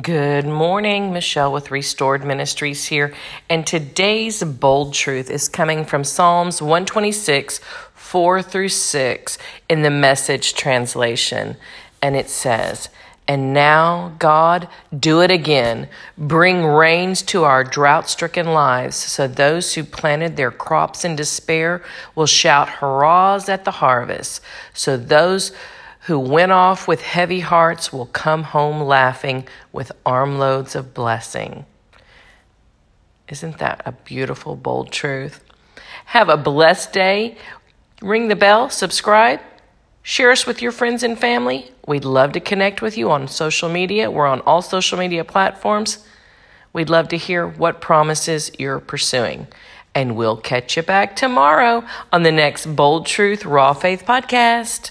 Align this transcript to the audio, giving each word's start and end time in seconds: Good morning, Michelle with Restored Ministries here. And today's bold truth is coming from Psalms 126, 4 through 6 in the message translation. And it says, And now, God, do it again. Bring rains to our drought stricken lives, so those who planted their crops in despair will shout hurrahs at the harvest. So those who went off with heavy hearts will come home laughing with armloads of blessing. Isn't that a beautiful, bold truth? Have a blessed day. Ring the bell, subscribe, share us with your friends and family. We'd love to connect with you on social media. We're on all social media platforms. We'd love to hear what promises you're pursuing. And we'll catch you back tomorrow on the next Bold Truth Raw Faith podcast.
Good 0.00 0.46
morning, 0.46 1.12
Michelle 1.12 1.52
with 1.52 1.70
Restored 1.70 2.24
Ministries 2.24 2.86
here. 2.86 3.14
And 3.48 3.66
today's 3.66 4.42
bold 4.42 4.92
truth 4.92 5.30
is 5.30 5.48
coming 5.48 5.84
from 5.84 6.04
Psalms 6.04 6.60
126, 6.60 7.60
4 7.94 8.42
through 8.42 8.68
6 8.68 9.38
in 9.68 9.82
the 9.82 9.90
message 9.90 10.54
translation. 10.54 11.56
And 12.02 12.16
it 12.16 12.28
says, 12.28 12.90
And 13.26 13.54
now, 13.54 14.14
God, 14.18 14.68
do 14.98 15.20
it 15.22 15.30
again. 15.30 15.88
Bring 16.18 16.64
rains 16.64 17.22
to 17.22 17.44
our 17.44 17.64
drought 17.64 18.10
stricken 18.10 18.52
lives, 18.52 18.96
so 18.96 19.26
those 19.26 19.74
who 19.74 19.84
planted 19.84 20.36
their 20.36 20.50
crops 20.50 21.04
in 21.04 21.16
despair 21.16 21.82
will 22.14 22.26
shout 22.26 22.68
hurrahs 22.68 23.48
at 23.48 23.64
the 23.64 23.70
harvest. 23.70 24.42
So 24.74 24.96
those 24.96 25.52
who 26.06 26.18
went 26.18 26.50
off 26.50 26.88
with 26.88 27.00
heavy 27.00 27.40
hearts 27.40 27.92
will 27.92 28.06
come 28.06 28.42
home 28.42 28.82
laughing 28.82 29.46
with 29.72 29.92
armloads 30.04 30.74
of 30.74 30.92
blessing. 30.94 31.64
Isn't 33.28 33.58
that 33.58 33.82
a 33.86 33.92
beautiful, 33.92 34.56
bold 34.56 34.90
truth? 34.90 35.44
Have 36.06 36.28
a 36.28 36.36
blessed 36.36 36.92
day. 36.92 37.36
Ring 38.00 38.26
the 38.26 38.36
bell, 38.36 38.68
subscribe, 38.68 39.40
share 40.02 40.32
us 40.32 40.44
with 40.44 40.60
your 40.60 40.72
friends 40.72 41.04
and 41.04 41.16
family. 41.16 41.70
We'd 41.86 42.04
love 42.04 42.32
to 42.32 42.40
connect 42.40 42.82
with 42.82 42.98
you 42.98 43.10
on 43.12 43.28
social 43.28 43.68
media. 43.68 44.10
We're 44.10 44.26
on 44.26 44.40
all 44.40 44.60
social 44.60 44.98
media 44.98 45.24
platforms. 45.24 46.04
We'd 46.72 46.90
love 46.90 47.08
to 47.08 47.16
hear 47.16 47.46
what 47.46 47.80
promises 47.80 48.50
you're 48.58 48.80
pursuing. 48.80 49.46
And 49.94 50.16
we'll 50.16 50.38
catch 50.38 50.76
you 50.76 50.82
back 50.82 51.14
tomorrow 51.14 51.84
on 52.12 52.24
the 52.24 52.32
next 52.32 52.66
Bold 52.74 53.06
Truth 53.06 53.44
Raw 53.44 53.72
Faith 53.72 54.04
podcast. 54.04 54.90